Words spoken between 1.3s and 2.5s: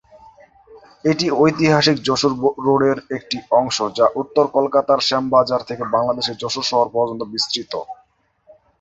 ঐতিহাসিক যশোর